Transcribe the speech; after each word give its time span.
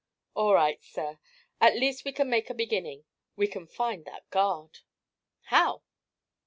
'All 0.33 0.55
right, 0.55 0.83
sir; 0.83 1.19
at 1.59 1.75
least 1.77 2.05
we 2.05 2.11
can 2.11 2.27
make 2.27 2.49
a 2.49 2.55
beginning 2.55 3.05
we 3.35 3.45
can 3.45 3.67
find 3.67 4.03
that 4.05 4.27
guard.' 4.31 4.79
'How?' 5.41 5.83